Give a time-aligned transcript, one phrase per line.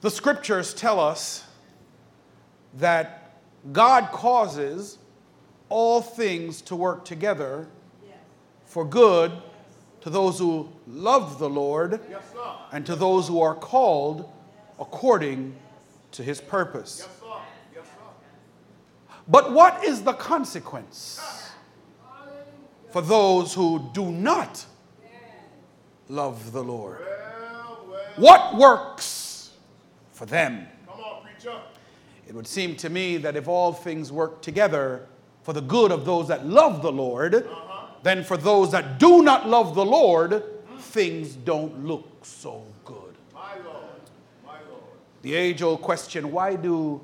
[0.00, 1.44] The scriptures tell us
[2.78, 3.36] that
[3.72, 4.96] God causes
[5.68, 7.68] all things to work together
[8.64, 9.32] for good
[10.00, 12.00] to those who love the Lord
[12.72, 14.30] and to those who are called
[14.78, 15.54] according
[16.12, 17.06] to his purpose.
[19.28, 21.20] But what is the consequence
[22.90, 24.64] for those who do not
[26.08, 27.00] love the Lord?
[28.16, 29.19] What works
[30.20, 30.66] for them?
[32.28, 35.06] It would seem to me that if all things work together
[35.42, 37.86] for the good of those that love the Lord, uh-huh.
[38.02, 40.44] then for those that do not love the Lord,
[40.78, 43.14] things don't look so good.
[43.32, 44.02] My Lord,
[44.44, 44.92] my Lord.
[45.22, 47.00] The age old question why do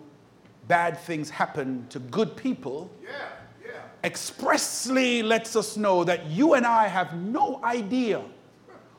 [0.68, 2.90] bad things happen to good people?
[3.02, 3.09] Yeah.
[4.04, 8.20] Expressly lets us know that you and I have no idea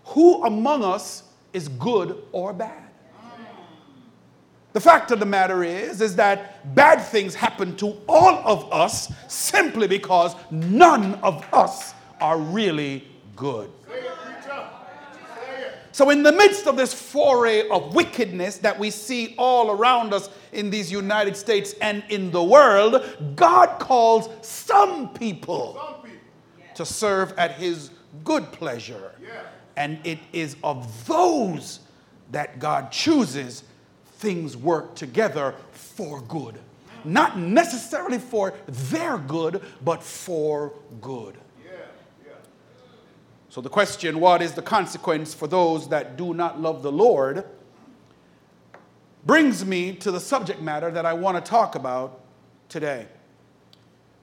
[0.06, 1.22] who among us
[1.54, 2.87] is good or bad.
[4.78, 9.12] The fact of the matter is, is that bad things happen to all of us
[9.28, 13.72] simply because none of us are really good.
[15.94, 20.30] So, in the midst of this foray of wickedness that we see all around us
[20.52, 23.04] in these United States and in the world,
[23.36, 26.06] God calls some people
[26.76, 27.90] to serve at His
[28.24, 29.16] good pleasure.
[29.76, 31.80] And it is of those
[32.32, 33.64] that God chooses
[34.18, 36.60] things work together for good.
[37.04, 41.38] Not necessarily for their good, but for good.
[43.50, 47.44] So, the question, what is the consequence for those that do not love the Lord,
[49.26, 52.22] brings me to the subject matter that I want to talk about
[52.70, 53.08] today.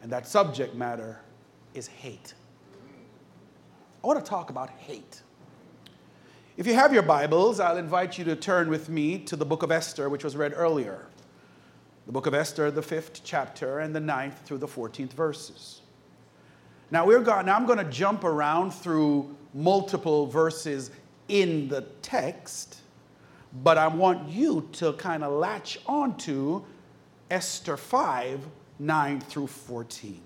[0.03, 1.21] And that subject matter
[1.75, 2.35] is hate.
[4.05, 5.23] I want to talk about hate.
[6.57, 9.65] If you have your Bibles, I'll invite you to turn with me to the book
[9.65, 11.05] of Esther, which was read earlier.
[12.07, 15.81] The book of Esther, the fifth chapter, and the ninth through the 14th verses.
[16.93, 20.93] Now, we're going, now I'm going to jump around through multiple verses
[21.27, 22.83] in the text,
[23.65, 26.63] but I want you to kind of latch onto
[27.33, 28.47] Esther 5
[28.79, 30.21] 9 through 14.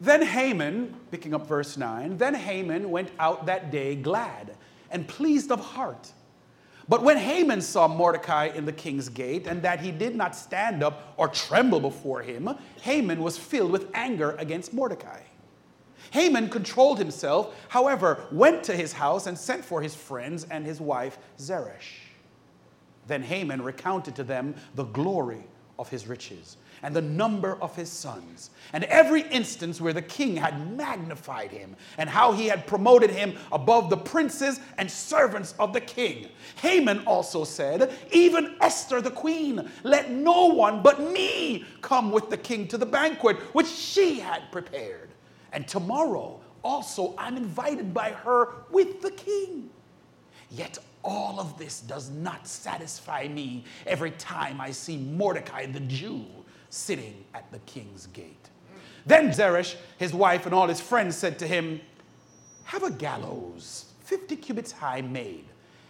[0.00, 4.56] Then Haman, picking up verse 9, then Haman went out that day glad
[4.90, 6.12] and pleased of heart.
[6.88, 10.82] But when Haman saw Mordecai in the king's gate, and that he did not stand
[10.82, 12.48] up or tremble before him,
[12.80, 15.20] Haman was filled with anger against Mordecai.
[16.10, 20.80] Haman controlled himself, however, went to his house and sent for his friends and his
[20.80, 22.00] wife Zeresh.
[23.06, 25.44] Then Haman recounted to them the glory
[25.78, 30.36] of his riches and the number of his sons, and every instance where the king
[30.36, 35.72] had magnified him, and how he had promoted him above the princes and servants of
[35.72, 36.28] the king.
[36.56, 42.36] Haman also said, Even Esther the queen, let no one but me come with the
[42.36, 45.10] king to the banquet which she had prepared.
[45.52, 49.70] And tomorrow also I'm invited by her with the king.
[50.50, 56.26] Yet all of this does not satisfy me every time I see Mordecai the Jew
[56.70, 58.48] sitting at the king's gate.
[59.04, 61.80] Then Zeresh, his wife, and all his friends said to him,
[62.64, 65.44] Have a gallows 50 cubits high made,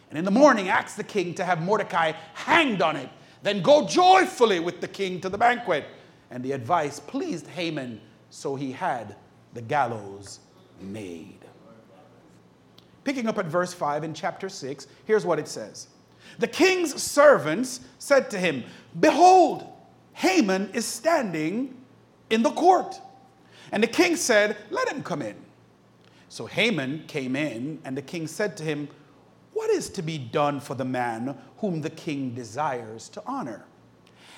[0.08, 3.08] and in the morning ask the king to have Mordecai hanged on it.
[3.42, 5.84] Then go joyfully with the king to the banquet.
[6.30, 9.16] And the advice pleased Haman, so he had
[9.54, 10.40] the gallows
[10.80, 11.38] made.
[13.02, 15.88] Picking up at verse 5 in chapter 6, here's what it says
[16.38, 18.64] The king's servants said to him,
[19.00, 19.66] Behold,
[20.20, 21.74] Haman is standing
[22.28, 23.00] in the court.
[23.72, 25.34] And the king said, Let him come in.
[26.28, 28.88] So Haman came in, and the king said to him,
[29.54, 33.64] What is to be done for the man whom the king desires to honor?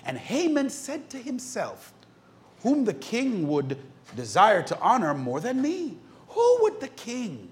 [0.05, 1.93] And Haman said to himself,
[2.63, 3.77] Whom the king would
[4.15, 5.99] desire to honor more than me?
[6.29, 7.51] Who would the king?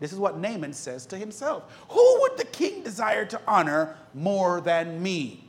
[0.00, 1.72] This is what Naaman says to himself.
[1.90, 5.44] Who would the king desire to honor more than me?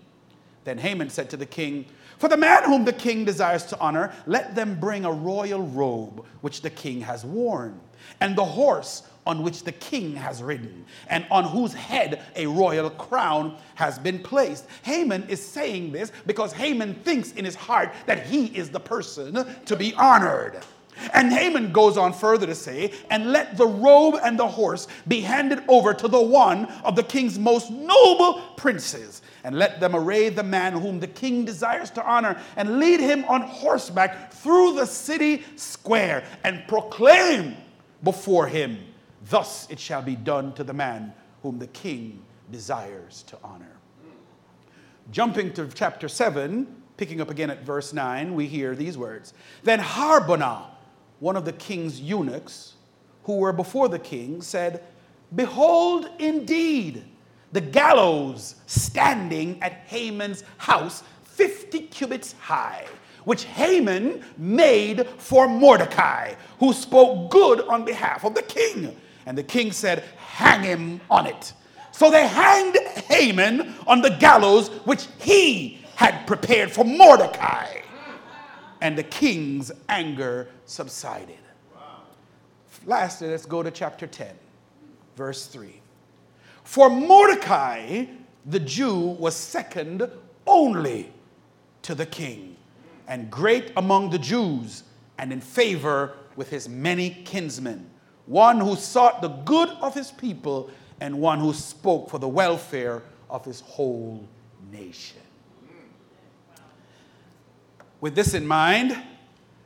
[0.63, 1.85] Then Haman said to the king,
[2.19, 6.25] for the man whom the king desires to honor, let them bring a royal robe
[6.41, 7.79] which the king has worn,
[8.19, 12.89] and the horse on which the king has ridden, and on whose head a royal
[12.89, 14.65] crown has been placed.
[14.83, 19.45] Haman is saying this because Haman thinks in his heart that he is the person
[19.65, 20.59] to be honored.
[21.13, 25.21] And Haman goes on further to say, and let the robe and the horse be
[25.21, 30.29] handed over to the one of the king's most noble princes, and let them array
[30.29, 34.85] the man whom the king desires to honor, and lead him on horseback through the
[34.85, 37.55] city square, and proclaim
[38.03, 38.77] before him,
[39.29, 41.13] Thus it shall be done to the man
[41.43, 43.77] whom the king desires to honor.
[45.11, 46.67] Jumping to chapter 7,
[46.97, 50.67] picking up again at verse 9, we hear these words Then Harbonah,
[51.19, 52.73] one of the king's eunuchs,
[53.23, 54.83] who were before the king, said,
[55.35, 57.03] Behold, indeed,
[57.51, 62.85] the gallows standing at Haman's house, 50 cubits high,
[63.25, 68.95] which Haman made for Mordecai, who spoke good on behalf of the king.
[69.25, 71.53] And the king said, Hang him on it.
[71.91, 72.77] So they hanged
[73.07, 77.81] Haman on the gallows which he had prepared for Mordecai.
[78.81, 81.37] And the king's anger subsided.
[82.85, 84.27] Lastly, let's go to chapter 10,
[85.15, 85.81] verse 3.
[86.63, 88.05] For Mordecai,
[88.45, 90.09] the Jew, was second
[90.47, 91.11] only
[91.81, 92.55] to the king,
[93.07, 94.83] and great among the Jews,
[95.17, 97.89] and in favor with his many kinsmen,
[98.25, 100.69] one who sought the good of his people
[101.01, 104.27] and one who spoke for the welfare of his whole
[104.71, 105.17] nation.
[108.01, 108.97] With this in mind,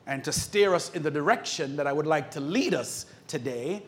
[0.06, 3.84] and to steer us in the direction that I would like to lead us today,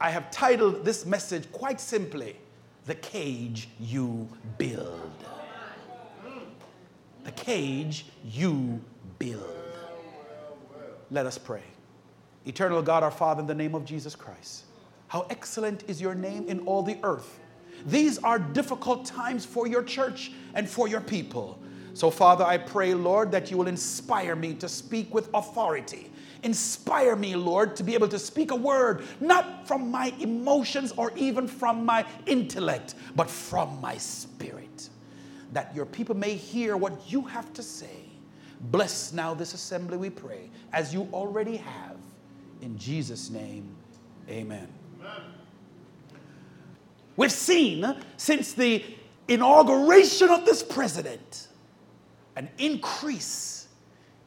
[0.00, 2.36] I have titled this message quite simply
[2.84, 4.28] The Cage You
[4.58, 5.10] Build.
[7.24, 8.80] The Cage You
[9.18, 9.42] Build.
[11.10, 11.62] Let us pray.
[12.44, 14.64] Eternal God, our Father, in the name of Jesus Christ.
[15.08, 17.40] How excellent is your name in all the earth.
[17.86, 21.58] These are difficult times for your church and for your people.
[21.96, 26.10] So, Father, I pray, Lord, that you will inspire me to speak with authority.
[26.42, 31.10] Inspire me, Lord, to be able to speak a word, not from my emotions or
[31.16, 34.90] even from my intellect, but from my spirit,
[35.54, 38.04] that your people may hear what you have to say.
[38.60, 41.96] Bless now this assembly, we pray, as you already have.
[42.60, 43.74] In Jesus' name,
[44.28, 44.68] amen.
[47.16, 48.84] We've seen since the
[49.28, 51.48] inauguration of this president
[52.36, 53.66] an increase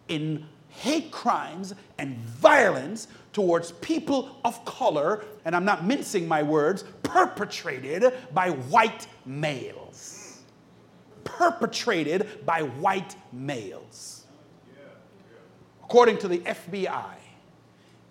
[0.07, 6.83] in hate crimes and violence towards people of color, and I'm not mincing my words,
[7.03, 10.41] perpetrated by white males.
[11.23, 14.25] Perpetrated by white males.
[15.83, 17.15] According to the FBI,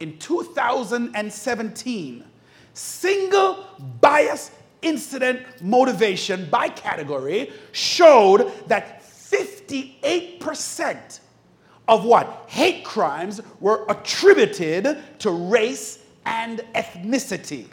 [0.00, 2.25] in 2017,
[2.73, 3.67] single
[4.00, 4.50] bias
[4.83, 8.98] incident motivation by category showed that
[9.31, 11.21] 58%
[11.89, 12.45] of what?
[12.49, 17.67] Hate crimes were attributed to race and ethnicity.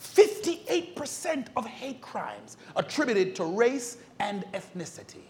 [0.00, 5.22] 58% of hate crimes attributed to race and ethnicity.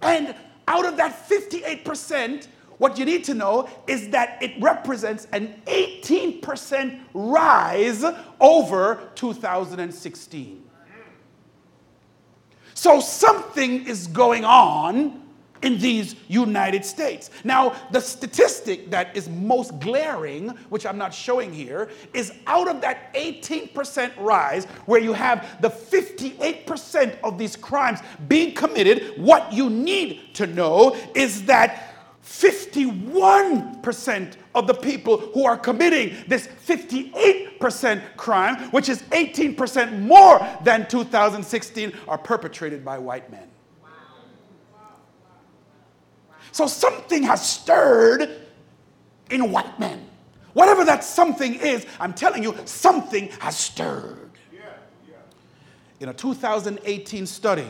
[0.00, 0.34] And
[0.68, 2.46] out of that 58%,
[2.78, 8.02] what you need to know is that it represents an 18% rise
[8.40, 10.69] over 2016.
[12.80, 15.20] So something is going on
[15.60, 17.28] in these United States.
[17.44, 22.80] Now, the statistic that is most glaring, which I'm not showing here, is out of
[22.80, 27.98] that 18% rise, where you have the 58% of these crimes
[28.28, 31.89] being committed, what you need to know is that
[32.24, 40.88] 51% of the people who are committing this 58% crime, which is 18% more than
[40.88, 43.46] 2016, are perpetrated by white men.
[46.52, 48.28] So something has stirred
[49.30, 50.04] in white men.
[50.52, 54.16] Whatever that something is, I'm telling you, something has stirred.
[56.00, 57.66] In a 2018 study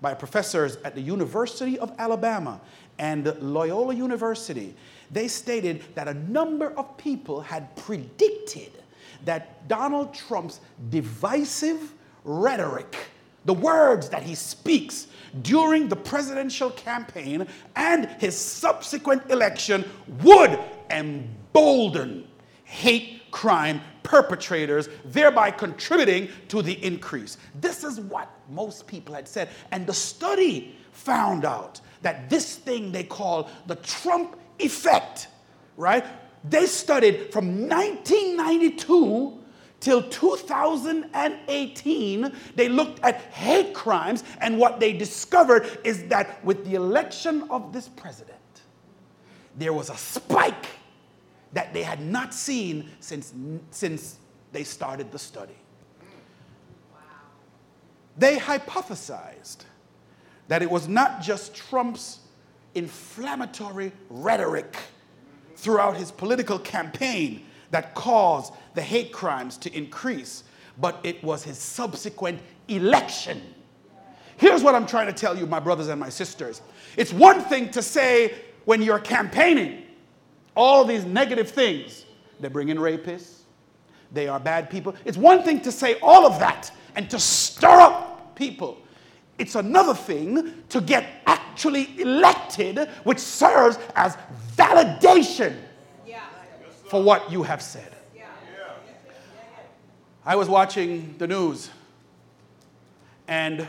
[0.00, 2.60] by professors at the University of Alabama,
[2.98, 4.74] and Loyola University,
[5.10, 8.70] they stated that a number of people had predicted
[9.24, 11.92] that Donald Trump's divisive
[12.24, 12.96] rhetoric,
[13.44, 15.08] the words that he speaks
[15.42, 17.46] during the presidential campaign
[17.76, 19.84] and his subsequent election,
[20.22, 20.58] would
[20.90, 22.26] embolden
[22.64, 27.38] hate crime perpetrators, thereby contributing to the increase.
[27.60, 29.48] This is what most people had said.
[29.70, 35.28] And the study found out that this thing they call the Trump effect,
[35.76, 36.04] right?
[36.48, 39.38] They studied from 1992
[39.80, 46.74] till 2018, they looked at hate crimes, and what they discovered is that with the
[46.74, 48.38] election of this president,
[49.56, 50.66] there was a spike
[51.52, 53.34] that they had not seen since,
[53.70, 54.18] since
[54.52, 55.56] they started the study.
[56.92, 57.00] Wow.
[58.16, 59.64] They hypothesized
[60.48, 62.20] that it was not just Trump's
[62.74, 64.76] inflammatory rhetoric
[65.56, 70.44] throughout his political campaign that caused the hate crimes to increase,
[70.78, 73.40] but it was his subsequent election.
[74.36, 76.62] Here's what I'm trying to tell you, my brothers and my sisters.
[76.96, 78.34] It's one thing to say
[78.64, 79.84] when you're campaigning
[80.56, 82.04] all these negative things.
[82.40, 83.42] They bring in rapists,
[84.10, 84.94] they are bad people.
[85.04, 88.78] It's one thing to say all of that and to stir up people.
[89.38, 94.16] It's another thing to get actually elected, which serves as
[94.56, 95.56] validation
[96.88, 97.90] for what you have said.
[100.24, 101.70] I was watching the news,
[103.26, 103.66] and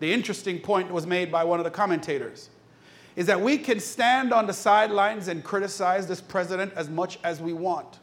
[0.00, 2.50] the interesting point was made by one of the commentators
[3.14, 7.40] is that we can stand on the sidelines and criticize this president as much as
[7.40, 7.98] we want.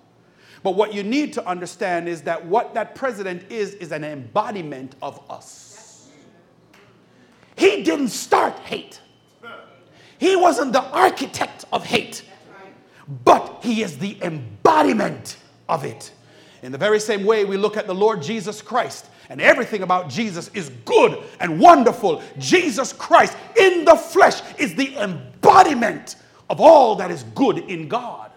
[0.62, 4.96] But what you need to understand is that what that president is, is an embodiment
[5.02, 5.69] of us.
[7.60, 9.02] He didn't start hate,
[10.18, 12.24] he wasn't the architect of hate,
[13.26, 15.36] but he is the embodiment
[15.68, 16.12] of it.
[16.64, 20.10] In the very same way, we look at the Lord Jesus Christ, and everything about
[20.10, 22.24] Jesus is good and wonderful.
[22.38, 26.16] Jesus Christ in the flesh is the embodiment
[26.50, 28.32] of all that is good in God.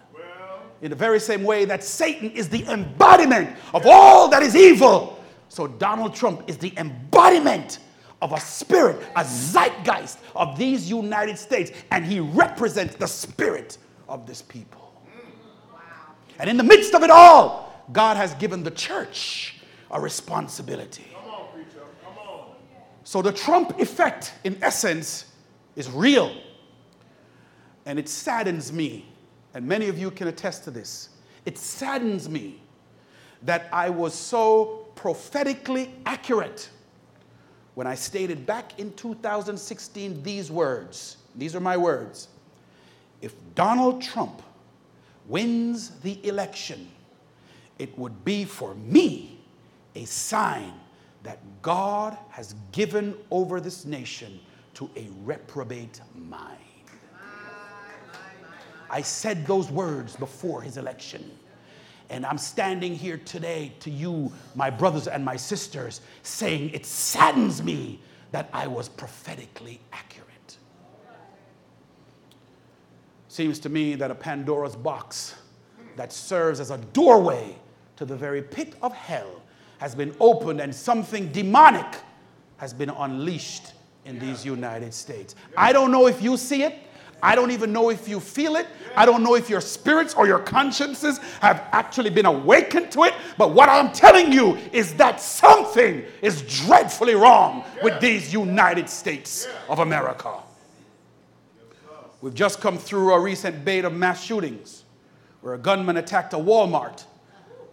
[0.83, 5.23] In the very same way that Satan is the embodiment of all that is evil.
[5.49, 7.79] So Donald Trump is the embodiment
[8.23, 13.76] of a spirit, a zeitgeist of these United States, and he represents the spirit
[14.09, 14.95] of this people.
[16.38, 19.57] And in the midst of it all, God has given the church
[19.91, 21.05] a responsibility.
[21.12, 21.85] Come on, preacher.
[22.02, 22.47] Come on.
[23.05, 25.26] So the Trump effect, in essence,
[25.75, 26.35] is real.
[27.87, 29.05] And it saddens me,
[29.52, 31.11] and many of you can attest to this.
[31.45, 32.61] It saddens me
[33.43, 36.71] that I was so prophetically accurate
[37.75, 41.17] when I stated back in 2016 these words.
[41.35, 42.29] These are my words.
[43.21, 44.43] If Donald Trump
[45.26, 46.91] wins the election,
[47.79, 49.41] it would be for me
[49.95, 50.73] a sign
[51.23, 54.41] that God has given over this nation
[54.75, 56.59] to a reprobate mind.
[58.91, 61.31] I said those words before his election.
[62.12, 67.62] And I'm standing here today to you, my brothers and my sisters, saying it saddens
[67.62, 68.00] me
[68.33, 70.59] that I was prophetically accurate.
[73.28, 75.37] Seems to me that a Pandora's box
[75.97, 77.57] that serves as a doorway
[77.97, 79.40] to the very pit of hell
[79.78, 81.97] has been opened and something demonic
[82.59, 83.73] has been unleashed
[84.04, 85.35] in these United States.
[85.57, 86.75] I don't know if you see it.
[87.23, 88.67] I don't even know if you feel it.
[88.97, 93.14] I don't know if your spirits or your consciences have actually been awakened to it.
[93.38, 99.47] But what I'm telling you is that something is dreadfully wrong with these United States
[99.69, 100.35] of America.
[102.21, 104.85] We've just come through a recent bait of mass shootings
[105.43, 107.05] where a gunman attacked a Walmart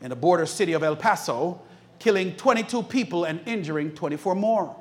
[0.02, 1.62] in the border city of El Paso,
[1.98, 4.76] killing 22 people and injuring 24 more.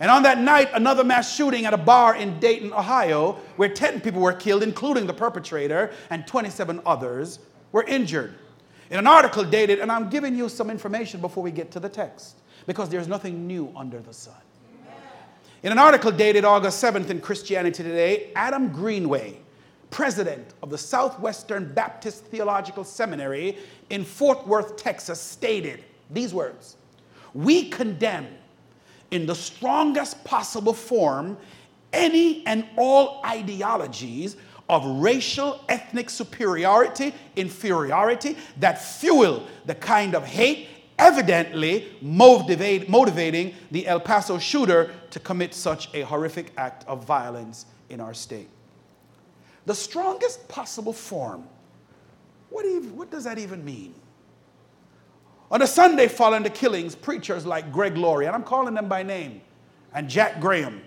[0.00, 4.00] And on that night, another mass shooting at a bar in Dayton, Ohio, where 10
[4.00, 7.40] people were killed, including the perpetrator, and 27 others
[7.72, 8.34] were injured.
[8.90, 11.88] In an article dated, and I'm giving you some information before we get to the
[11.88, 12.36] text,
[12.66, 14.34] because there's nothing new under the sun.
[15.64, 19.40] In an article dated August 7th in Christianity Today, Adam Greenway,
[19.90, 23.58] president of the Southwestern Baptist Theological Seminary
[23.90, 26.76] in Fort Worth, Texas, stated these words
[27.34, 28.28] We condemn
[29.10, 31.36] in the strongest possible form
[31.92, 34.36] any and all ideologies
[34.68, 43.86] of racial ethnic superiority, inferiority that fuel the kind of hate evidently motivate, motivating the
[43.86, 48.48] El Paso shooter to commit such a horrific act of violence in our state
[49.68, 51.44] the strongest possible form.
[52.48, 53.94] What, even, what does that even mean?
[55.50, 59.02] On the Sunday following the killings, preachers like Greg Laurie, and I'm calling them by
[59.02, 59.40] name,
[59.94, 60.82] and Jack Graham,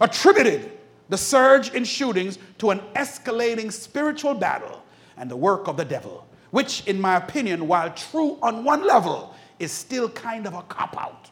[0.00, 0.72] attributed
[1.10, 4.82] the surge in shootings to an escalating spiritual battle
[5.18, 9.34] and the work of the devil, which, in my opinion, while true on one level,
[9.58, 11.30] is still kind of a cop out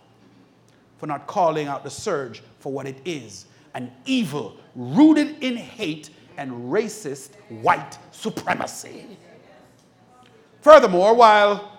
[0.99, 6.11] for not calling out the surge for what it is an evil rooted in hate
[6.37, 9.05] and racist white supremacy.
[10.61, 11.74] Furthermore, while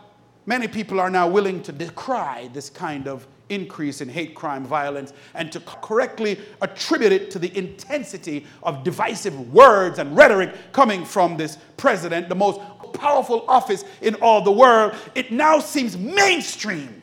[0.45, 5.13] many people are now willing to decry this kind of increase in hate crime violence
[5.33, 11.37] and to correctly attribute it to the intensity of divisive words and rhetoric coming from
[11.37, 12.59] this president, the most
[12.93, 17.01] powerful office in all the world, it now seems mainstream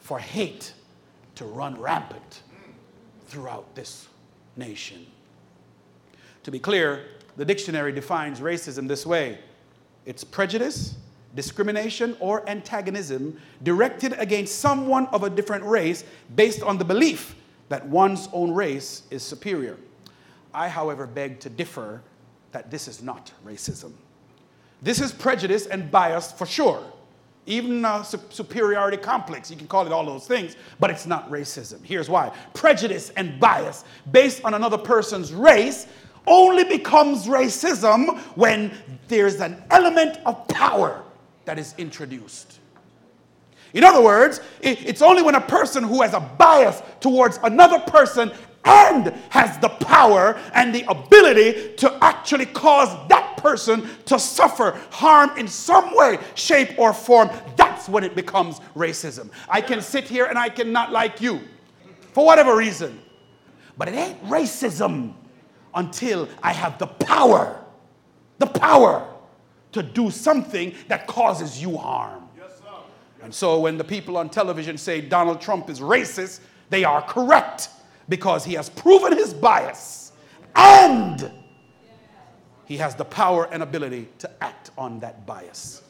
[0.00, 0.72] for hate
[1.34, 2.42] to run rampant
[3.26, 4.08] throughout this
[4.56, 5.06] nation.
[6.44, 9.38] To be clear, the dictionary defines racism this way
[10.06, 10.96] it's prejudice
[11.34, 16.04] discrimination, or antagonism directed against someone of a different race
[16.36, 17.34] based on the belief
[17.68, 19.76] that one's own race is superior.
[20.52, 22.02] I, however, beg to differ
[22.52, 23.92] that this is not racism.
[24.80, 26.84] This is prejudice and bias for sure.
[27.46, 31.84] Even a superiority complex, you can call it all those things, but it's not racism.
[31.84, 35.86] Here's why prejudice and bias based on another person's race
[36.26, 38.72] only becomes racism when
[39.08, 41.03] there's an element of power
[41.44, 42.60] that is introduced.
[43.72, 48.30] In other words, it's only when a person who has a bias towards another person
[48.64, 55.36] and has the power and the ability to actually cause that person to suffer harm
[55.36, 59.28] in some way, shape, or form, that's when it becomes racism.
[59.48, 61.40] I can sit here and I cannot like you
[62.12, 63.02] for whatever reason,
[63.76, 65.14] but it ain't racism
[65.74, 67.62] until I have the power,
[68.38, 69.13] the power
[69.74, 72.28] to do something that causes you harm.
[72.38, 72.62] Yes,
[73.22, 76.40] and so when the people on television say Donald Trump is racist,
[76.70, 77.68] they are correct
[78.08, 80.12] because he has proven his bias
[80.56, 81.30] and
[82.64, 85.82] he has the power and ability to act on that bias.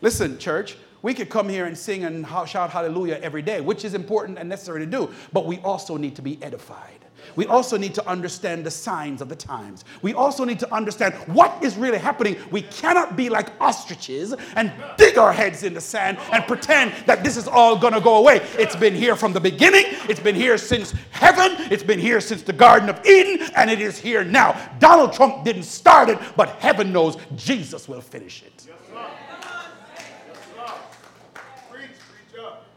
[0.00, 3.92] Listen, church, we could come here and sing and shout hallelujah every day, which is
[3.92, 7.04] important and necessary to do, but we also need to be edified.
[7.36, 9.84] We also need to understand the signs of the times.
[10.00, 12.36] We also need to understand what is really happening.
[12.50, 17.22] We cannot be like ostriches and dig our heads in the sand and pretend that
[17.22, 18.36] this is all going to go away.
[18.58, 22.40] It's been here from the beginning, it's been here since heaven, it's been here since
[22.40, 24.58] the Garden of Eden, and it is here now.
[24.78, 28.66] Donald Trump didn't start it, but heaven knows Jesus will finish it.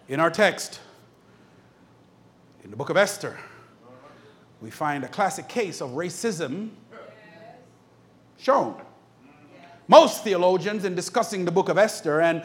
[0.09, 0.79] In our text,
[2.63, 3.37] in the book of Esther,
[4.61, 6.69] we find a classic case of racism
[8.37, 8.81] shown.
[9.89, 12.41] Most theologians, in discussing the book of Esther, and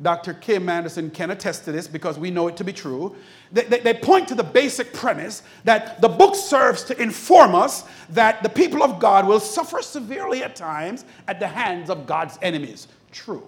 [0.00, 0.32] Dr.
[0.32, 3.14] Kim Anderson can attest to this because we know it to be true.
[3.52, 7.84] They, they, they, point to the basic premise that the book serves to inform us
[8.10, 12.38] that the people of God will suffer severely at times at the hands of God's
[12.40, 12.88] enemies.
[13.12, 13.46] True.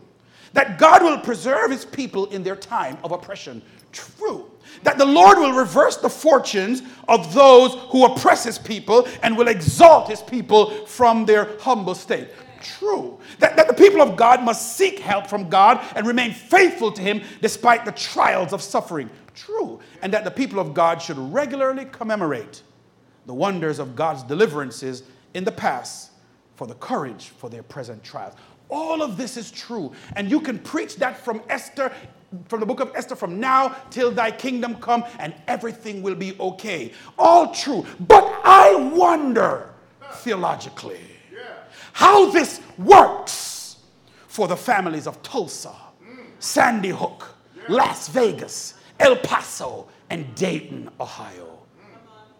[0.52, 3.62] That God will preserve his people in their time of oppression.
[3.92, 4.50] True
[4.82, 9.48] that the Lord will reverse the fortunes of those who oppress his people and will
[9.48, 12.28] exalt his people from their humble state.
[12.62, 13.18] True.
[13.38, 17.02] That, that the people of God must seek help from God and remain faithful to
[17.02, 19.10] him despite the trials of suffering.
[19.34, 19.80] True.
[20.02, 22.62] And that the people of God should regularly commemorate
[23.26, 25.02] the wonders of God's deliverances
[25.34, 26.10] in the past
[26.56, 28.34] for the courage for their present trials.
[28.68, 29.92] All of this is true.
[30.16, 31.92] And you can preach that from Esther
[32.48, 36.38] from the book of Esther from now till thy kingdom come and everything will be
[36.38, 36.92] okay.
[37.18, 37.86] All true.
[38.00, 39.70] But I wonder
[40.16, 41.00] theologically
[41.92, 43.76] how this works
[44.26, 45.74] for the families of Tulsa,
[46.38, 47.34] Sandy Hook,
[47.68, 51.57] Las Vegas, El Paso, and Dayton, Ohio.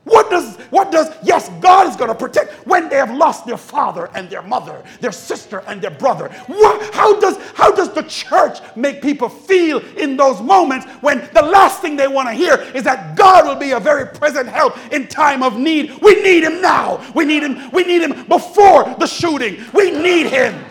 [0.09, 3.59] What does, what does, yes, God is going to protect when they have lost their
[3.59, 6.29] father and their mother, their sister and their brother.
[6.47, 11.43] What, how, does, how does the church make people feel in those moments when the
[11.43, 14.79] last thing they want to hear is that God will be a very present help
[14.91, 15.93] in time of need?
[16.01, 17.05] We need him now.
[17.15, 19.63] We need him, we need him before the shooting.
[19.75, 20.65] We need him.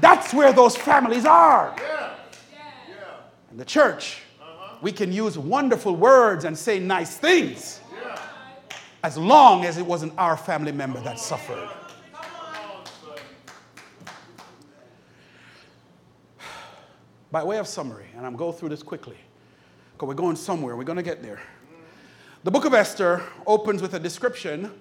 [0.00, 1.74] That's where those families are.
[3.50, 4.18] And the church,
[4.80, 7.80] we can use wonderful words and say nice things
[9.02, 11.68] as long as it wasn't our family member that suffered.
[17.30, 19.16] By way of summary, and I'm going through this quickly
[19.94, 21.40] because we're going somewhere, we're going to get there.
[22.44, 24.72] The book of Esther opens with a description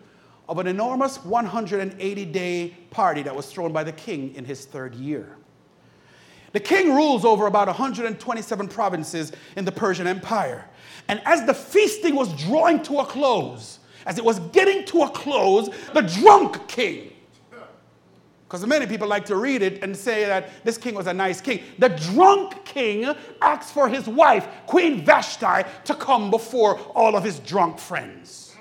[0.50, 4.96] of an enormous 180 day party that was thrown by the king in his third
[4.96, 5.38] year.
[6.52, 10.66] The king rules over about 127 provinces in the Persian Empire.
[11.08, 15.10] And as the feasting was drawing to a close, as it was getting to a
[15.10, 17.12] close, the drunk king,
[18.52, 21.40] because many people like to read it and say that this king was a nice
[21.40, 21.64] king.
[21.80, 23.10] The drunk king
[23.42, 28.54] asked for his wife, Queen Vashti, to come before all of his drunk friends.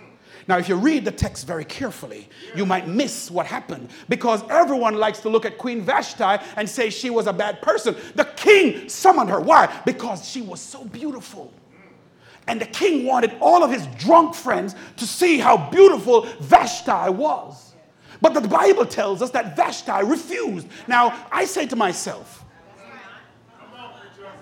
[0.47, 4.95] Now, if you read the text very carefully, you might miss what happened because everyone
[4.95, 7.97] likes to look at Queen Vashti and say she was a bad person.
[8.15, 9.41] The king summoned her.
[9.41, 9.77] Why?
[9.85, 11.53] Because she was so beautiful.
[12.47, 17.75] And the king wanted all of his drunk friends to see how beautiful Vashti was.
[18.21, 20.67] But the Bible tells us that Vashti refused.
[20.87, 22.45] Now, I say to myself,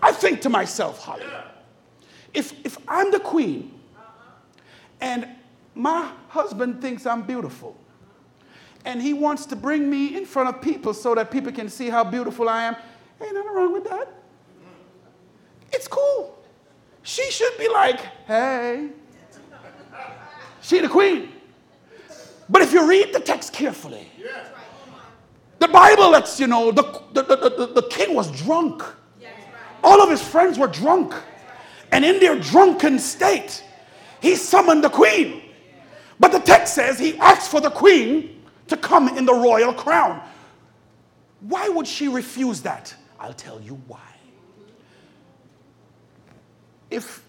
[0.00, 1.26] I think to myself, Holly,
[2.32, 3.72] if, if I'm the queen
[5.00, 5.28] and
[5.74, 7.76] my husband thinks I'm beautiful
[8.84, 11.88] and he wants to bring me in front of people so that people can see
[11.88, 12.76] how beautiful I am,
[13.20, 14.08] Ain't nothing wrong with that.
[15.72, 16.37] It's cool.
[17.08, 18.90] She should be like, hey.
[20.60, 21.32] She the queen.
[22.50, 24.06] But if you read the text carefully,
[25.58, 26.82] the Bible lets you know the,
[27.14, 28.82] the, the, the, king was drunk.
[29.82, 31.14] All of his friends were drunk.
[31.92, 33.64] And in their drunken state,
[34.20, 35.40] he summoned the queen.
[36.20, 40.20] But the text says he asked for the queen to come in the royal crown.
[41.40, 42.94] Why would she refuse that?
[43.18, 44.17] I'll tell you why.
[46.90, 47.22] If,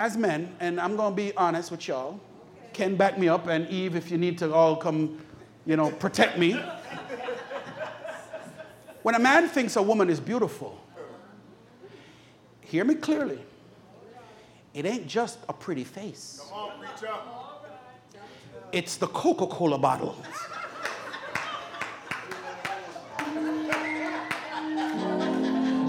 [0.00, 2.20] as men, and I'm going to be honest with y'all,
[2.72, 5.18] Ken back me up, and Eve, if you need to all come,
[5.66, 6.60] you know, protect me.
[9.02, 10.78] When a man thinks a woman is beautiful,
[12.60, 13.40] hear me clearly.
[14.74, 16.40] It ain't just a pretty face.
[16.52, 16.70] On,
[18.70, 20.14] it's the Coca Cola bottle.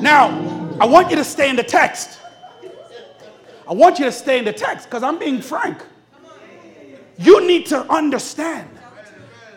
[0.02, 0.30] now,
[0.80, 2.20] I want you to stay in the text.
[3.70, 5.78] I want you to stay in the text because I'm being frank.
[7.20, 8.68] You need to understand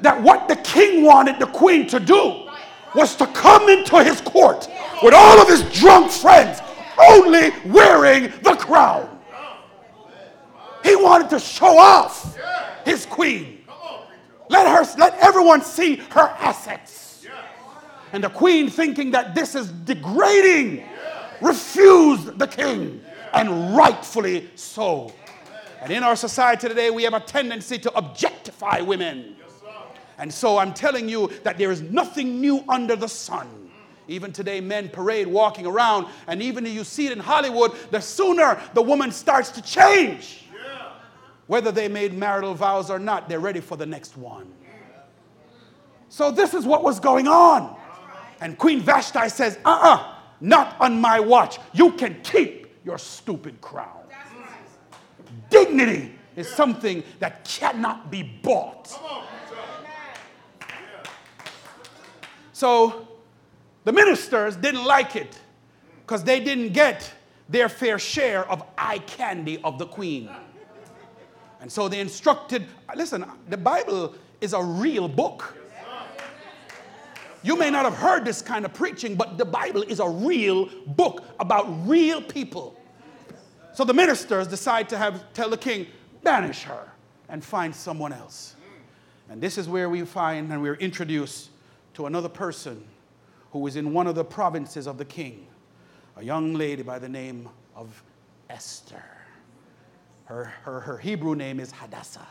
[0.03, 2.47] that what the king wanted the queen to do
[2.95, 4.69] was to come into his court
[5.03, 6.61] with all of his drunk friends,
[6.99, 9.09] only wearing the crown.
[10.85, 12.37] He wanted to show off
[12.85, 13.65] his queen.
[14.51, 17.27] Let her let everyone see her assets.
[18.13, 20.85] And the queen, thinking that this is degrading,
[21.41, 23.01] refused the king,
[23.33, 25.13] and rightfully so.
[25.81, 29.37] And in our society today, we have a tendency to objectify women.
[30.19, 33.49] And so I'm telling you that there is nothing new under the sun.
[34.09, 38.01] Even today, men parade walking around, and even if you see it in Hollywood, the
[38.01, 40.43] sooner the woman starts to change
[41.47, 44.51] whether they made marital vows or not, they're ready for the next one.
[46.09, 47.77] So, this is what was going on.
[48.41, 51.59] And Queen Vashti says, uh uh-uh, uh not on my watch.
[51.73, 54.01] You can keep your stupid crown.
[55.51, 58.99] Dignity is something that cannot be bought.
[62.53, 63.09] So,
[63.85, 65.39] the ministers didn't like it
[66.01, 67.13] because they didn't get
[67.49, 70.31] their fair share of eye candy of the queen.
[71.61, 72.67] And so they instructed,
[72.97, 75.57] listen, the Bible is a real book.
[77.43, 80.69] You may not have heard this kind of preaching, but the Bible is a real
[80.87, 82.79] book about real people.
[83.73, 85.87] So the ministers decide to have tell the king,
[86.23, 86.93] banish her
[87.29, 88.55] and find someone else.
[89.29, 91.51] And this is where we find and we're introduced
[91.95, 92.85] to another person
[93.51, 95.47] who was in one of the provinces of the king,
[96.17, 98.03] a young lady by the name of
[98.51, 99.03] Esther.
[100.27, 102.27] Her, her, her Hebrew name is Hadassah.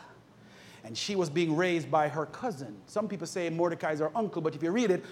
[0.84, 2.76] And she was being raised by her cousin.
[2.88, 5.06] Some people say Mordecai is her uncle, but if you read it,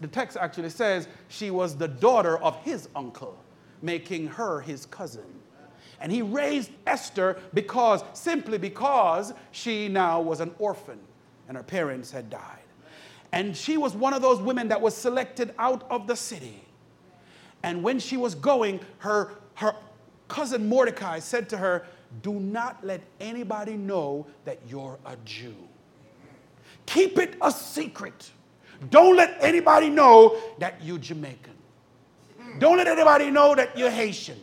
[0.00, 3.36] the text actually says she was the daughter of his uncle,
[3.82, 5.24] making her his cousin.
[6.00, 10.98] And he raised Esther because, simply because she now was an orphan
[11.48, 12.58] and her parents had died.
[13.32, 16.62] And she was one of those women that was selected out of the city.
[17.62, 19.74] And when she was going, her, her
[20.28, 21.86] cousin Mordecai said to her,
[22.22, 25.54] do not let anybody know that you're a Jew.
[26.86, 28.30] Keep it a secret.
[28.88, 31.54] Don't let anybody know that you're Jamaican.
[32.58, 34.38] Don't let anybody know that you're Haitian.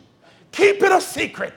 [0.52, 1.54] Keep it a secret.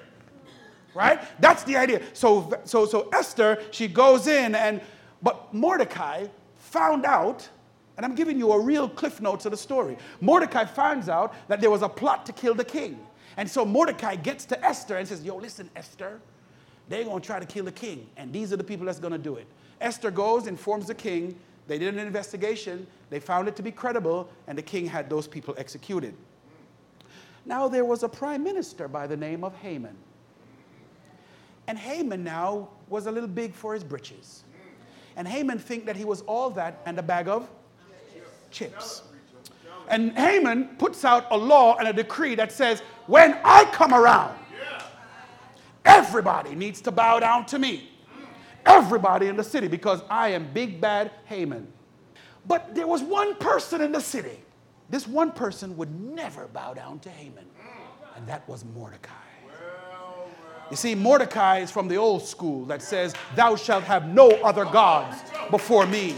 [0.94, 1.22] Right?
[1.40, 2.02] That's the idea.
[2.14, 4.82] So, so, so Esther, she goes in, and
[5.22, 7.48] but Mordecai found out,
[7.96, 9.98] and I'm giving you a real cliff notes of the story.
[10.20, 13.00] Mordecai finds out that there was a plot to kill the king.
[13.38, 16.20] And so Mordecai gets to Esther and says, Yo, listen, Esther,
[16.90, 18.08] they're going to try to kill the king.
[18.18, 19.48] And these are the people that's going to do it.
[19.80, 21.40] Esther goes, informs the king.
[21.68, 22.86] They did an investigation.
[23.10, 26.14] They found it to be credible, and the king had those people executed.
[27.46, 29.96] Now, there was a prime minister by the name of Haman.
[31.68, 34.44] And Haman now was a little big for his britches.
[35.16, 37.50] And Haman think that he was all that and a bag of
[38.52, 39.04] chips.
[39.92, 44.40] And Haman puts out a law and a decree that says, when I come around,
[45.84, 47.90] everybody needs to bow down to me.
[48.66, 51.68] Everybody in the city, because I am big bad Haman.
[52.48, 54.40] But there was one person in the city.
[54.90, 57.46] This one person would never bow down to Haman,
[58.16, 59.12] and that was Mordecai.
[60.70, 64.64] You see, Mordecai is from the old school that says, Thou shalt have no other
[64.64, 66.16] gods before me.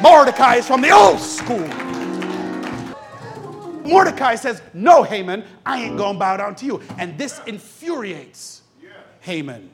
[0.00, 1.68] Mordecai is from the old school
[3.88, 6.82] Mordecai says, No, Haman, I ain't going to bow down to you.
[6.98, 8.62] And this infuriates
[9.20, 9.70] Haman.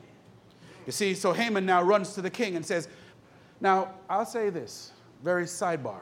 [0.85, 2.87] You see, so Haman now runs to the king and says,
[3.61, 4.91] Now, I'll say this
[5.23, 6.01] very sidebar.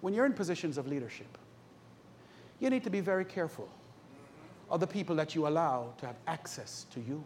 [0.00, 1.38] When you're in positions of leadership,
[2.60, 3.68] you need to be very careful
[4.70, 7.22] of the people that you allow to have access to you.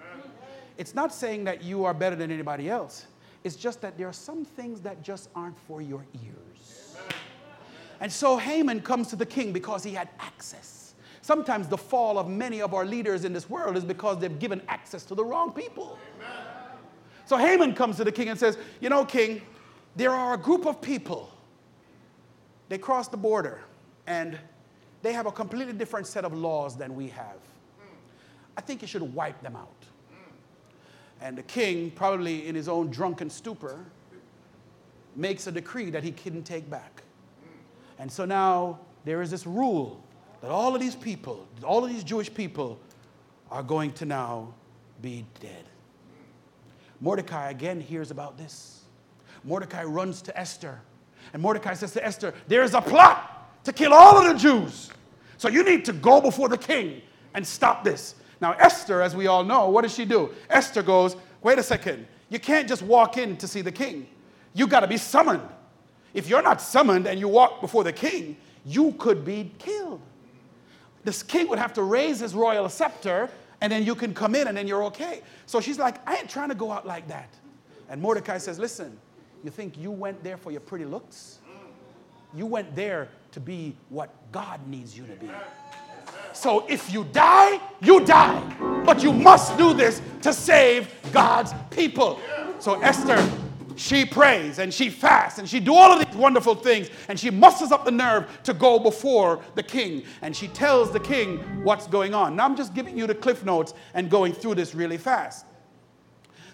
[0.00, 0.30] Amen.
[0.76, 3.06] It's not saying that you are better than anybody else.
[3.42, 6.83] It's just that there are some things that just aren't for your ears.
[8.04, 10.94] And so Haman comes to the king because he had access.
[11.22, 14.60] Sometimes the fall of many of our leaders in this world is because they've given
[14.68, 15.98] access to the wrong people.
[16.18, 16.36] Amen.
[17.24, 19.40] So Haman comes to the king and says, You know, king,
[19.96, 21.30] there are a group of people.
[22.68, 23.62] They cross the border
[24.06, 24.38] and
[25.00, 27.38] they have a completely different set of laws than we have.
[28.58, 29.86] I think you should wipe them out.
[31.22, 33.82] And the king, probably in his own drunken stupor,
[35.16, 37.03] makes a decree that he couldn't take back.
[37.98, 40.02] And so now there is this rule
[40.40, 42.78] that all of these people, all of these Jewish people,
[43.50, 44.52] are going to now
[45.00, 45.64] be dead.
[47.00, 48.82] Mordecai again hears about this.
[49.44, 50.80] Mordecai runs to Esther.
[51.32, 54.90] And Mordecai says to Esther, There is a plot to kill all of the Jews.
[55.38, 57.02] So you need to go before the king
[57.34, 58.14] and stop this.
[58.40, 60.30] Now, Esther, as we all know, what does she do?
[60.50, 64.06] Esther goes, wait a second, you can't just walk in to see the king.
[64.54, 65.42] You got to be summoned.
[66.14, 70.00] If you're not summoned and you walk before the king, you could be killed.
[71.02, 73.28] This king would have to raise his royal scepter
[73.60, 75.22] and then you can come in and then you're okay.
[75.46, 77.28] So she's like, I ain't trying to go out like that.
[77.88, 78.96] And Mordecai says, Listen,
[79.42, 81.38] you think you went there for your pretty looks?
[82.34, 85.30] You went there to be what God needs you to be.
[86.32, 88.82] So if you die, you die.
[88.84, 92.20] But you must do this to save God's people.
[92.58, 93.16] So Esther,
[93.76, 97.30] she prays and she fasts and she do all of these wonderful things and she
[97.30, 101.86] musters up the nerve to go before the king and she tells the king what's
[101.86, 102.36] going on.
[102.36, 105.46] Now I'm just giving you the cliff notes and going through this really fast.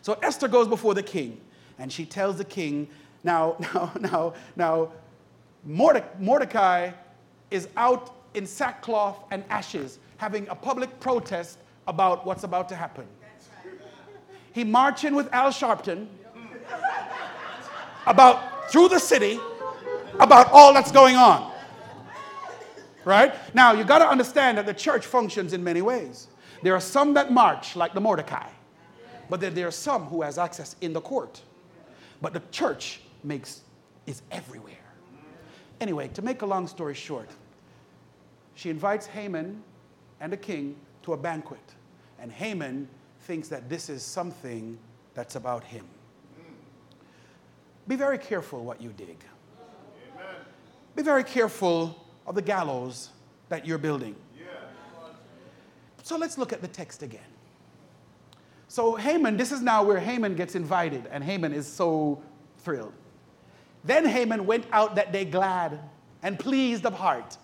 [0.02, 1.40] So Esther goes before the king
[1.78, 2.88] and she tells the king,
[3.24, 4.92] now, now, now, now,
[5.64, 6.92] Mordecai
[7.50, 13.06] is out in sackcloth and ashes having a public protest about what's about to happen.
[14.52, 16.06] He marching with Al Sharpton
[18.06, 19.38] about through the city
[20.18, 21.52] about all that's going on.
[23.04, 23.34] Right?
[23.54, 26.28] Now, you got to understand that the church functions in many ways.
[26.62, 28.48] There are some that march like the Mordecai,
[29.30, 31.40] but then there are some who has access in the court.
[32.20, 33.62] But the church makes
[34.06, 34.74] is everywhere.
[35.80, 37.30] Anyway, to make a long story short,
[38.54, 39.62] she invites Haman
[40.20, 41.74] and the king to a banquet.
[42.20, 42.86] And Haman
[43.20, 44.78] thinks that this is something
[45.14, 45.86] that's about him.
[47.90, 49.18] Be very careful what you dig.
[50.14, 50.36] Amen.
[50.94, 53.08] Be very careful of the gallows
[53.48, 54.14] that you're building.
[54.38, 54.46] Yeah.
[56.04, 57.32] So let's look at the text again.
[58.68, 62.22] So Haman, this is now where Haman gets invited, and Haman is so
[62.58, 62.92] thrilled.
[63.82, 65.80] Then Haman went out that day glad
[66.22, 67.38] and pleased of heart.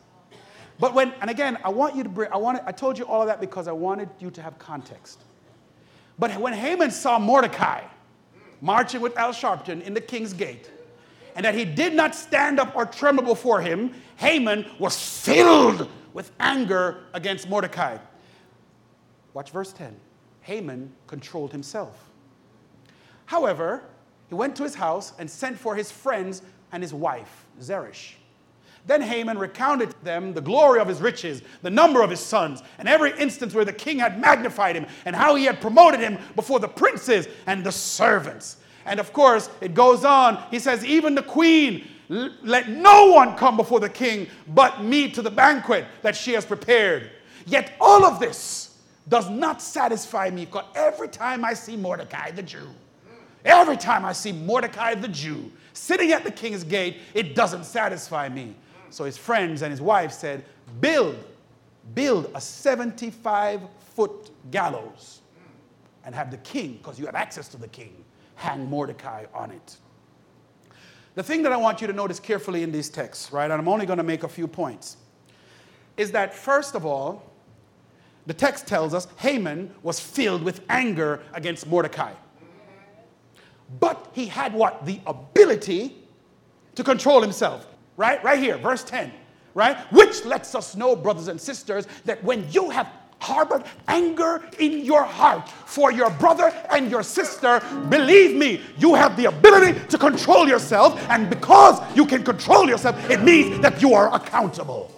[0.79, 3.23] But when, and again, I want you to bring, I, wanted, I told you all
[3.23, 5.19] of that because I wanted you to have context.
[6.21, 7.83] But when Haman saw Mordecai
[8.67, 10.71] marching with Al Sharpton in the king's gate,
[11.37, 16.33] and that he did not stand up or tremble before him, Haman was filled with
[16.41, 17.97] anger against Mordecai.
[19.35, 19.95] Watch verse 10.
[20.41, 22.11] Haman controlled himself.
[23.27, 23.85] However,
[24.29, 28.15] he went to his house and sent for his friends and his wife, Zeresh.
[28.87, 32.63] Then Haman recounted to them the glory of his riches, the number of his sons,
[32.79, 36.19] and every instance where the king had magnified him, and how he had promoted him
[36.37, 38.59] before the princes and the servants.
[38.85, 40.41] And of course, it goes on.
[40.53, 45.23] He says, Even the queen, let no one come before the king but me to
[45.23, 47.11] the banquet that she has prepared.
[47.47, 52.43] Yet all of this does not satisfy me, because every time I see Mordecai the
[52.43, 52.69] Jew,
[53.45, 58.29] every time I see Mordecai the Jew sitting at the king's gate, it doesn't satisfy
[58.29, 58.55] me.
[58.97, 60.43] So his friends and his wife said,
[60.81, 61.23] Build,
[61.95, 63.61] build a 75
[63.95, 65.21] foot gallows
[66.07, 68.03] and have the king, because you have access to the king,
[68.37, 69.77] hang Mordecai on it.
[71.15, 73.69] The thing that I want you to notice carefully in these texts, right, and I'm
[73.69, 74.97] only going to make a few points,
[75.99, 77.31] is that first of all,
[78.25, 82.15] the text tells us Haman was filled with anger against Mordecai.
[83.79, 84.87] But he had what?
[84.87, 85.99] The ability
[86.77, 88.23] to control himself right?
[88.23, 89.13] Right here, verse 10,
[89.55, 89.77] right?
[89.93, 95.03] Which lets us know, brothers and sisters, that when you have harbored anger in your
[95.03, 100.47] heart for your brother and your sister, believe me, you have the ability to control
[100.47, 101.01] yourself.
[101.09, 104.93] And because you can control yourself, it means that you are accountable.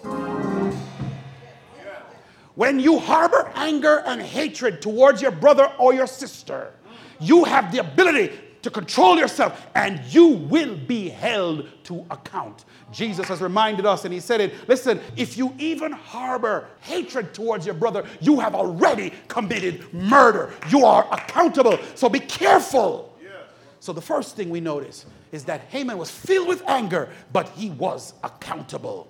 [2.55, 6.73] When you harbor anger and hatred towards your brother or your sister,
[7.21, 12.65] you have the ability to control yourself, and you will be held to account.
[12.91, 17.65] Jesus has reminded us, and he said it listen, if you even harbor hatred towards
[17.65, 20.53] your brother, you have already committed murder.
[20.69, 21.77] You are accountable.
[21.95, 23.09] So be careful.
[23.81, 27.69] So the first thing we notice is that Haman was filled with anger, but he
[27.69, 29.07] was accountable.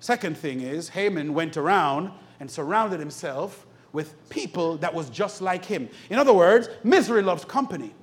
[0.00, 5.64] Second thing is, Haman went around and surrounded himself with people that was just like
[5.64, 5.88] him.
[6.10, 7.94] In other words, misery loves company.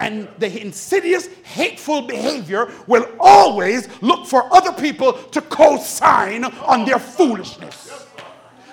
[0.00, 6.86] And the insidious, hateful behavior will always look for other people to co sign on
[6.86, 8.06] their foolishness.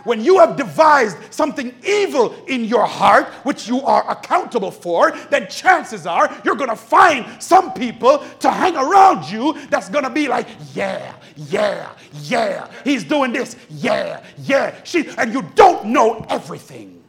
[0.07, 5.49] When you have devised something evil in your heart, which you are accountable for, then
[5.49, 10.09] chances are you're going to find some people to hang around you that's going to
[10.09, 11.91] be like, yeah, yeah,
[12.21, 17.03] yeah, he's doing this, yeah, yeah, she, and you don't know everything.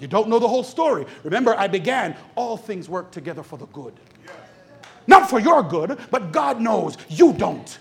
[0.00, 1.04] You don't know the whole story.
[1.24, 3.92] Remember, I began, all things work together for the good.
[5.06, 7.78] Not for your good, but God knows you don't.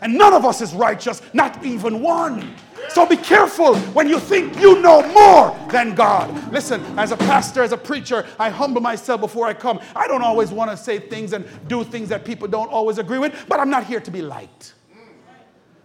[0.00, 2.54] And none of us is righteous, not even one.
[2.88, 6.52] So be careful when you think you know more than God.
[6.52, 9.80] Listen, as a pastor, as a preacher, I humble myself before I come.
[9.96, 13.18] I don't always want to say things and do things that people don't always agree
[13.18, 14.74] with, but I'm not here to be liked.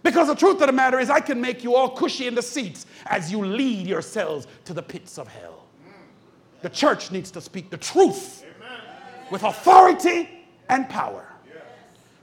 [0.02, 2.42] Because the truth of the matter is, I can make you all cushy in the
[2.42, 5.64] seats as you lead yourselves to the pits of hell.
[6.62, 8.44] The church needs to speak the truth
[9.30, 10.28] with authority
[10.68, 11.26] and power.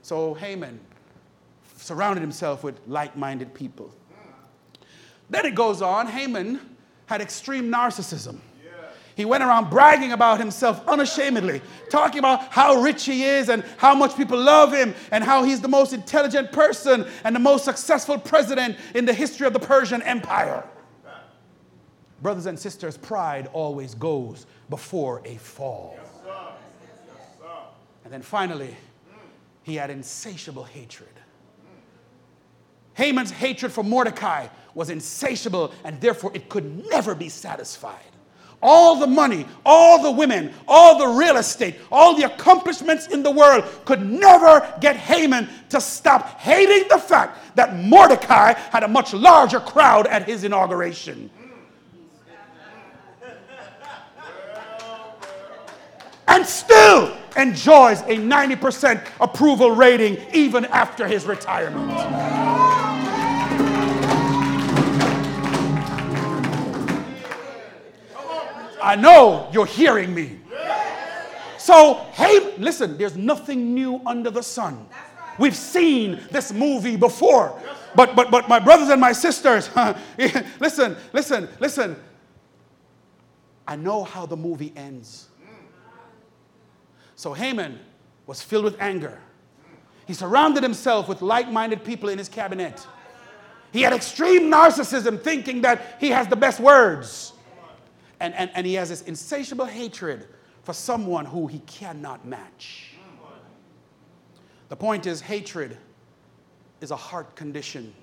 [0.02, 0.78] So Haman
[1.76, 3.92] surrounded himself with like minded people.
[5.30, 6.60] Then it goes on Haman
[7.06, 8.38] had extreme narcissism.
[9.16, 13.94] He went around bragging about himself unashamedly, talking about how rich he is and how
[13.94, 18.18] much people love him and how he's the most intelligent person and the most successful
[18.18, 20.68] president in the history of the Persian Empire.
[22.20, 25.98] Brothers and sisters, pride always goes before a fall.
[28.04, 28.76] And then finally,
[29.62, 31.08] he had insatiable hatred.
[32.96, 38.00] Haman's hatred for Mordecai was insatiable and therefore it could never be satisfied.
[38.62, 43.30] All the money, all the women, all the real estate, all the accomplishments in the
[43.30, 49.12] world could never get Haman to stop hating the fact that Mordecai had a much
[49.12, 51.30] larger crowd at his inauguration.
[56.28, 62.45] And still enjoys a 90% approval rating even after his retirement.
[68.86, 70.38] I know you're hearing me.
[71.58, 74.86] So, hey, listen, there's nothing new under the sun.
[75.40, 77.60] We've seen this movie before.
[77.96, 79.68] But but but my brothers and my sisters,
[80.60, 81.96] listen, listen, listen.
[83.66, 85.30] I know how the movie ends.
[87.16, 87.80] So Haman
[88.28, 89.18] was filled with anger.
[90.06, 92.86] He surrounded himself with like-minded people in his cabinet.
[93.72, 97.32] He had extreme narcissism, thinking that he has the best words
[98.20, 100.26] and, and, and he has this insatiable hatred
[100.62, 102.92] for someone who he cannot match.
[104.68, 105.76] The point is, hatred
[106.80, 107.94] is a heart condition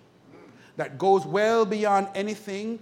[0.78, 2.80] that goes well beyond anything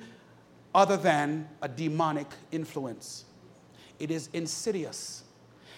[0.74, 3.26] other than a demonic influence.
[4.00, 5.24] It is insidious.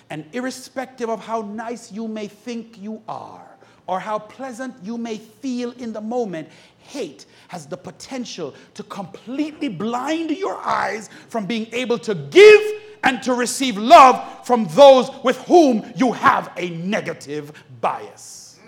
[0.09, 3.47] And irrespective of how nice you may think you are,
[3.87, 6.49] or how pleasant you may feel in the moment,
[6.83, 13.21] hate has the potential to completely blind your eyes from being able to give and
[13.23, 18.59] to receive love from those with whom you have a negative bias.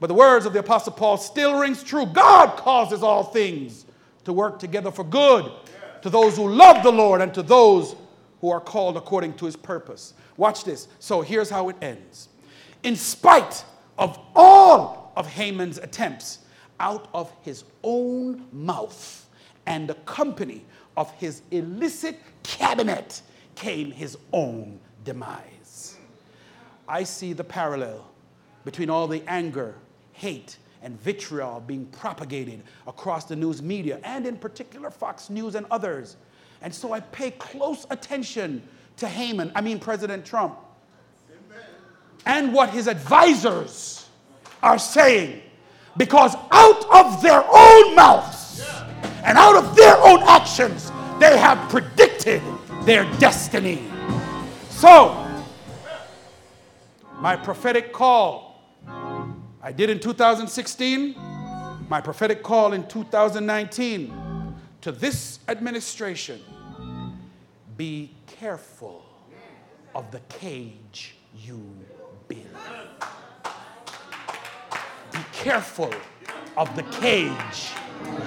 [0.00, 2.04] But the words of the apostle Paul still rings true.
[2.06, 3.86] God causes all things
[4.24, 5.50] to work together for good
[6.02, 7.96] to those who love the Lord and to those
[8.40, 10.14] who are called according to his purpose.
[10.36, 10.88] Watch this.
[10.98, 12.28] So here's how it ends.
[12.82, 13.64] In spite
[13.98, 16.40] of all of Haman's attempts,
[16.80, 19.28] out of his own mouth
[19.66, 20.64] and the company
[20.96, 23.22] of his illicit cabinet
[23.54, 25.96] came his own demise.
[26.88, 28.08] I see the parallel
[28.64, 29.74] between all the anger,
[30.12, 35.66] hate, and vitriol being propagated across the news media, and in particular Fox News and
[35.70, 36.16] others.
[36.62, 38.62] And so I pay close attention
[38.98, 40.58] to Haman, I mean President Trump,
[42.24, 44.08] and what his advisors
[44.62, 45.42] are saying
[45.96, 48.64] because out of their own mouths
[49.24, 52.42] and out of their own actions, they have predicted
[52.82, 53.82] their destiny.
[54.68, 55.22] So,
[57.18, 58.62] my prophetic call,
[59.62, 61.14] I did in 2016,
[61.88, 66.40] my prophetic call in 2019 to this administration
[67.76, 69.04] be careful
[69.94, 71.60] of the cage you
[72.28, 72.44] build.
[75.46, 75.94] Careful
[76.56, 77.70] of the cage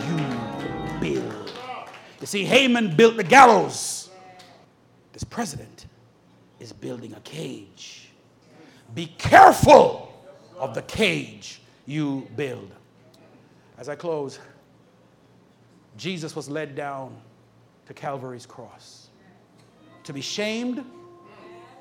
[0.08, 0.18] you
[1.02, 1.52] build.
[2.22, 4.10] You see, Haman built the gallows.
[5.12, 5.88] This president
[6.62, 8.08] is building a cage.
[8.96, 10.14] Be careful
[10.58, 12.72] of the cage you build.
[13.78, 14.40] As I close,
[15.98, 17.18] Jesus was led down
[17.88, 19.10] to Calvary's cross
[20.06, 20.86] to be shamed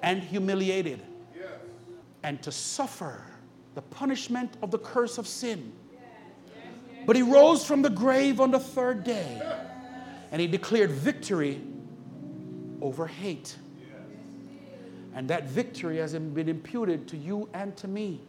[0.03, 1.01] and humiliated
[2.24, 3.22] and to suffer
[3.78, 5.72] the punishment of the curse of sin.
[7.06, 9.40] But he rose from the grave on the third day
[10.32, 11.60] and he declared victory
[12.82, 13.54] over hate.
[15.14, 18.20] And that victory has been imputed to you and to me.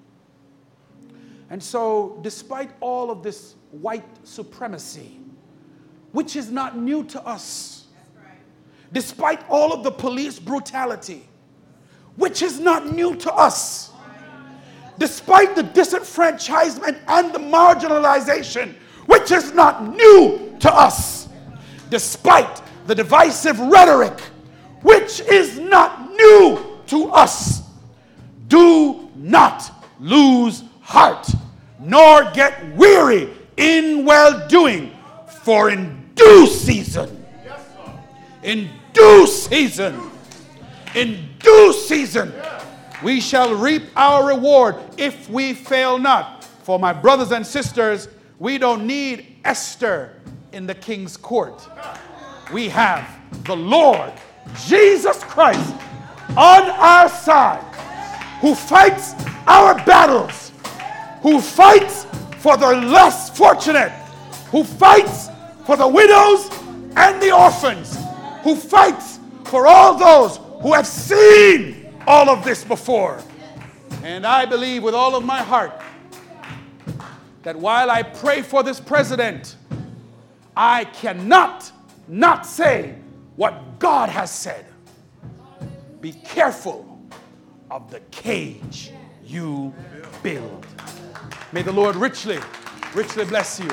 [1.50, 5.20] And so, despite all of this white supremacy,
[6.12, 7.88] which is not new to us,
[8.94, 11.28] despite all of the police brutality,
[12.18, 13.89] which is not new to us,
[15.00, 18.76] despite the disenfranchisement and the marginalization,
[19.08, 21.30] which is not new to us,
[21.90, 24.20] despite the divisive rhetoric,
[24.84, 27.64] which is not new to us.
[28.48, 31.28] Do not lose heart,
[31.80, 34.92] nor get weary in well doing,
[35.44, 37.26] for in due season,
[38.44, 40.00] in due season,
[40.96, 42.34] in due season,
[43.04, 46.44] we shall reap our reward if we fail not.
[46.44, 50.14] For my brothers and sisters, we don't need Esther
[50.52, 51.68] in the king's court.
[52.54, 53.08] We have
[53.46, 54.12] the Lord
[54.66, 55.74] Jesus Christ
[56.32, 57.64] on our side
[58.42, 59.14] who fights
[59.48, 60.52] our battles,
[61.22, 62.06] who fights
[62.40, 63.92] for the less fortunate,
[64.52, 65.30] who fights
[65.66, 66.50] for the widows
[66.96, 67.98] and the orphans,
[68.44, 71.79] who fights for all those who have seen
[72.10, 73.22] all of this before.
[74.04, 75.80] And I believe with all of my heart
[77.44, 79.56] that while I pray for this president,
[80.58, 81.72] I cannot
[82.08, 82.96] not say
[83.36, 84.66] what God has said.
[86.02, 87.00] Be careful
[87.70, 88.92] of the cage
[89.24, 89.72] you
[90.24, 90.66] build.
[91.52, 92.40] May the Lord richly,
[92.96, 93.70] richly bless you,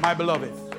[0.00, 0.69] my beloved.